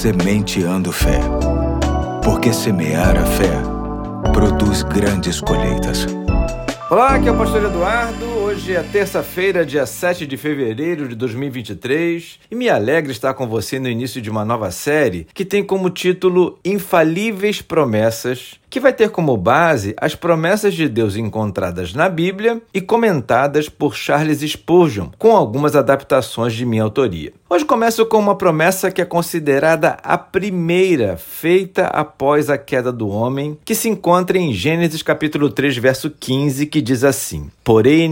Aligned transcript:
Sementeando 0.00 0.90
Fé. 0.92 1.20
Porque 2.24 2.54
semear 2.54 3.18
a 3.18 3.26
fé 3.26 3.52
produz 4.32 4.82
grandes 4.82 5.42
colheitas. 5.42 6.06
Olá, 6.88 7.16
aqui 7.16 7.28
é 7.28 7.30
o 7.30 7.36
Pastor 7.36 7.64
Eduardo. 7.66 8.39
Hoje 8.50 8.74
é 8.74 8.82
terça-feira, 8.82 9.64
dia 9.64 9.86
7 9.86 10.26
de 10.26 10.36
fevereiro 10.36 11.06
de 11.06 11.14
2023, 11.14 12.40
e 12.50 12.54
me 12.56 12.68
alegra 12.68 13.12
estar 13.12 13.32
com 13.32 13.46
você 13.46 13.78
no 13.78 13.88
início 13.88 14.20
de 14.20 14.28
uma 14.28 14.44
nova 14.44 14.72
série 14.72 15.28
que 15.32 15.44
tem 15.44 15.62
como 15.62 15.88
título 15.88 16.58
Infalíveis 16.64 17.62
Promessas 17.62 18.58
que 18.70 18.78
vai 18.78 18.92
ter 18.92 19.10
como 19.10 19.36
base 19.36 19.94
as 20.00 20.14
promessas 20.14 20.74
de 20.74 20.88
Deus 20.88 21.16
encontradas 21.16 21.92
na 21.92 22.08
Bíblia 22.08 22.62
e 22.72 22.80
comentadas 22.80 23.68
por 23.68 23.96
Charles 23.96 24.38
Spurgeon, 24.48 25.08
com 25.18 25.36
algumas 25.36 25.74
adaptações 25.74 26.54
de 26.54 26.64
minha 26.64 26.84
autoria. 26.84 27.32
Hoje 27.48 27.64
começo 27.64 28.06
com 28.06 28.18
uma 28.18 28.36
promessa 28.36 28.92
que 28.92 29.02
é 29.02 29.04
considerada 29.04 29.98
a 30.04 30.16
primeira 30.16 31.16
feita 31.16 31.86
após 31.86 32.48
a 32.48 32.56
queda 32.56 32.92
do 32.92 33.08
homem, 33.08 33.58
que 33.64 33.74
se 33.74 33.88
encontra 33.88 34.38
em 34.38 34.52
Gênesis 34.52 35.02
capítulo 35.02 35.50
3, 35.50 35.76
verso 35.76 36.08
15, 36.08 36.66
que 36.66 36.80
diz 36.80 37.02
assim: 37.02 37.50
Porém 37.64 38.04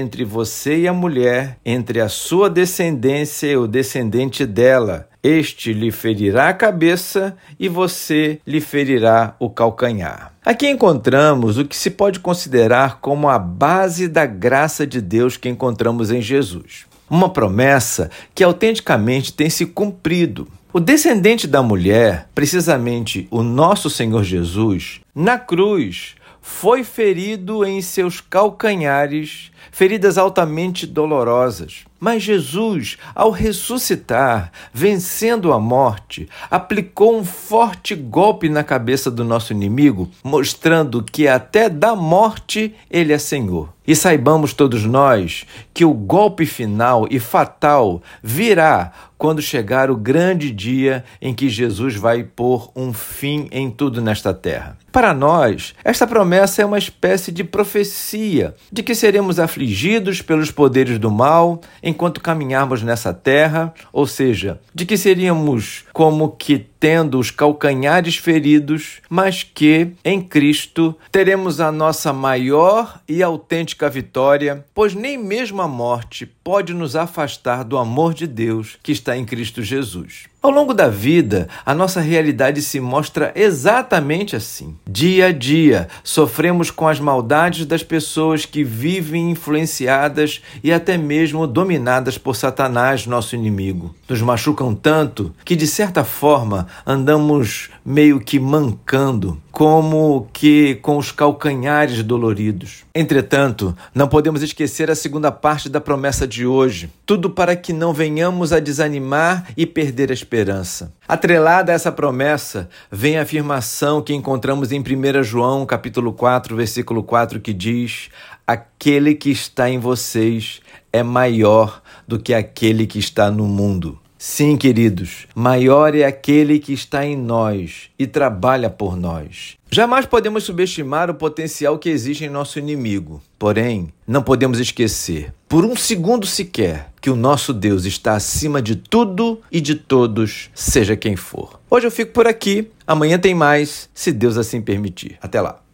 entre 0.00 0.24
você 0.24 0.78
e 0.78 0.88
a 0.88 0.92
mulher, 0.92 1.58
entre 1.64 2.00
a 2.00 2.08
sua 2.08 2.48
descendência 2.48 3.48
e 3.48 3.56
o 3.56 3.66
descendente 3.66 4.46
dela, 4.46 5.08
este 5.22 5.72
lhe 5.72 5.92
ferirá 5.92 6.48
a 6.48 6.54
cabeça 6.54 7.36
e 7.58 7.68
você 7.68 8.40
lhe 8.46 8.60
ferirá 8.60 9.36
o 9.38 9.48
calcanhar. 9.48 10.32
Aqui 10.44 10.68
encontramos 10.68 11.58
o 11.58 11.64
que 11.64 11.76
se 11.76 11.90
pode 11.90 12.18
considerar 12.18 12.98
como 13.00 13.28
a 13.28 13.38
base 13.38 14.08
da 14.08 14.26
graça 14.26 14.84
de 14.86 15.00
Deus 15.00 15.36
que 15.36 15.48
encontramos 15.48 16.10
em 16.10 16.20
Jesus. 16.20 16.86
Uma 17.08 17.28
promessa 17.28 18.10
que 18.34 18.42
autenticamente 18.42 19.32
tem 19.32 19.48
se 19.48 19.66
cumprido. 19.66 20.48
O 20.72 20.80
descendente 20.80 21.46
da 21.46 21.62
mulher, 21.62 22.28
precisamente 22.34 23.28
o 23.30 23.42
nosso 23.42 23.90
Senhor 23.90 24.24
Jesus, 24.24 25.00
na 25.14 25.38
cruz, 25.38 26.16
foi 26.42 26.82
ferido 26.82 27.64
em 27.64 27.80
seus 27.80 28.20
calcanhares, 28.20 29.52
feridas 29.70 30.18
altamente 30.18 30.86
dolorosas. 30.88 31.84
Mas 32.04 32.24
Jesus, 32.24 32.98
ao 33.14 33.30
ressuscitar, 33.30 34.50
vencendo 34.74 35.52
a 35.52 35.60
morte, 35.60 36.28
aplicou 36.50 37.16
um 37.16 37.24
forte 37.24 37.94
golpe 37.94 38.48
na 38.48 38.64
cabeça 38.64 39.08
do 39.08 39.22
nosso 39.22 39.52
inimigo, 39.52 40.10
mostrando 40.24 41.00
que 41.00 41.28
até 41.28 41.68
da 41.68 41.94
morte 41.94 42.74
ele 42.90 43.12
é 43.12 43.18
Senhor. 43.18 43.72
E 43.86 43.96
saibamos 43.96 44.52
todos 44.52 44.84
nós 44.84 45.44
que 45.74 45.84
o 45.84 45.92
golpe 45.92 46.46
final 46.46 47.06
e 47.10 47.18
fatal 47.18 48.00
virá 48.22 48.92
quando 49.18 49.42
chegar 49.42 49.90
o 49.90 49.96
grande 49.96 50.50
dia 50.50 51.04
em 51.20 51.34
que 51.34 51.48
Jesus 51.48 51.96
vai 51.96 52.24
pôr 52.24 52.70
um 52.74 52.92
fim 52.92 53.48
em 53.50 53.70
tudo 53.70 54.00
nesta 54.00 54.32
terra. 54.32 54.76
Para 54.92 55.12
nós, 55.14 55.74
esta 55.82 56.06
promessa 56.06 56.62
é 56.62 56.66
uma 56.66 56.78
espécie 56.78 57.32
de 57.32 57.42
profecia 57.42 58.54
de 58.70 58.82
que 58.82 58.94
seremos 58.94 59.40
afligidos 59.40 60.22
pelos 60.22 60.50
poderes 60.50 60.98
do 60.98 61.10
mal 61.10 61.60
enquanto 61.92 62.20
caminharmos 62.20 62.82
nessa 62.82 63.12
terra, 63.12 63.72
ou 63.92 64.06
seja, 64.06 64.60
de 64.74 64.84
que 64.84 64.96
seríamos 64.96 65.84
como 65.92 66.30
que 66.30 66.58
tendo 66.80 67.18
os 67.18 67.30
calcanhares 67.30 68.16
feridos, 68.16 69.00
mas 69.08 69.44
que 69.44 69.92
em 70.04 70.20
Cristo 70.20 70.96
teremos 71.12 71.60
a 71.60 71.70
nossa 71.70 72.12
maior 72.12 73.00
e 73.06 73.22
autêntica 73.22 73.88
vitória, 73.88 74.64
pois 74.74 74.94
nem 74.94 75.16
mesmo 75.16 75.62
a 75.62 75.68
morte 75.68 76.26
pode 76.42 76.74
nos 76.74 76.96
afastar 76.96 77.62
do 77.62 77.78
amor 77.78 78.14
de 78.14 78.26
Deus 78.26 78.78
que 78.82 78.90
está 78.90 79.16
em 79.16 79.24
Cristo 79.24 79.62
Jesus. 79.62 80.31
Ao 80.42 80.50
longo 80.50 80.74
da 80.74 80.88
vida, 80.88 81.46
a 81.64 81.72
nossa 81.72 82.00
realidade 82.00 82.60
se 82.62 82.80
mostra 82.80 83.30
exatamente 83.36 84.34
assim. 84.34 84.74
Dia 84.84 85.26
a 85.26 85.32
dia, 85.32 85.86
sofremos 86.02 86.68
com 86.68 86.88
as 86.88 86.98
maldades 86.98 87.64
das 87.64 87.84
pessoas 87.84 88.44
que 88.44 88.64
vivem 88.64 89.30
influenciadas 89.30 90.42
e 90.64 90.72
até 90.72 90.98
mesmo 90.98 91.46
dominadas 91.46 92.18
por 92.18 92.34
Satanás, 92.34 93.06
nosso 93.06 93.36
inimigo. 93.36 93.94
Nos 94.08 94.20
machucam 94.20 94.74
tanto 94.74 95.32
que, 95.44 95.54
de 95.54 95.68
certa 95.68 96.02
forma, 96.02 96.66
andamos 96.84 97.70
meio 97.84 98.20
que 98.20 98.38
mancando, 98.38 99.40
como 99.50 100.28
que 100.32 100.76
com 100.76 100.96
os 100.96 101.10
calcanhares 101.10 102.02
doloridos. 102.02 102.84
Entretanto, 102.94 103.76
não 103.94 104.08
podemos 104.08 104.42
esquecer 104.42 104.90
a 104.90 104.94
segunda 104.94 105.30
parte 105.32 105.68
da 105.68 105.80
promessa 105.80 106.26
de 106.26 106.46
hoje. 106.46 106.90
Tudo 107.04 107.30
para 107.30 107.56
que 107.56 107.72
não 107.72 107.92
venhamos 107.92 108.52
a 108.52 108.60
desanimar 108.60 109.48
e 109.56 109.66
perder 109.66 110.10
a 110.10 110.14
esperança. 110.14 110.92
Atrelada 111.06 111.72
a 111.72 111.74
essa 111.74 111.92
promessa, 111.92 112.68
vem 112.90 113.18
a 113.18 113.22
afirmação 113.22 114.02
que 114.02 114.14
encontramos 114.14 114.72
em 114.72 114.80
1 114.80 115.22
João, 115.22 115.66
capítulo 115.66 116.12
4, 116.12 116.56
versículo 116.56 117.02
4, 117.02 117.40
que 117.40 117.52
diz: 117.52 118.08
"Aquele 118.46 119.14
que 119.14 119.30
está 119.30 119.68
em 119.68 119.78
vocês 119.78 120.60
é 120.92 121.02
maior 121.02 121.82
do 122.06 122.18
que 122.18 122.32
aquele 122.34 122.86
que 122.86 122.98
está 122.98 123.30
no 123.30 123.46
mundo." 123.46 124.01
Sim, 124.24 124.56
queridos, 124.56 125.26
maior 125.34 125.96
é 125.96 126.04
aquele 126.04 126.60
que 126.60 126.72
está 126.72 127.04
em 127.04 127.16
nós 127.16 127.90
e 127.98 128.06
trabalha 128.06 128.70
por 128.70 128.96
nós. 128.96 129.56
Jamais 129.68 130.06
podemos 130.06 130.44
subestimar 130.44 131.10
o 131.10 131.14
potencial 131.14 131.76
que 131.76 131.88
existe 131.88 132.24
em 132.24 132.28
nosso 132.28 132.56
inimigo. 132.56 133.20
Porém, 133.36 133.88
não 134.06 134.22
podemos 134.22 134.60
esquecer, 134.60 135.34
por 135.48 135.64
um 135.64 135.74
segundo 135.74 136.24
sequer, 136.24 136.92
que 137.00 137.10
o 137.10 137.16
nosso 137.16 137.52
Deus 137.52 137.84
está 137.84 138.14
acima 138.14 138.62
de 138.62 138.76
tudo 138.76 139.40
e 139.50 139.60
de 139.60 139.74
todos, 139.74 140.50
seja 140.54 140.96
quem 140.96 141.16
for. 141.16 141.58
Hoje 141.68 141.88
eu 141.88 141.90
fico 141.90 142.12
por 142.12 142.28
aqui, 142.28 142.70
amanhã 142.86 143.18
tem 143.18 143.34
mais, 143.34 143.90
se 143.92 144.12
Deus 144.12 144.38
assim 144.38 144.62
permitir. 144.62 145.18
Até 145.20 145.40
lá. 145.40 145.62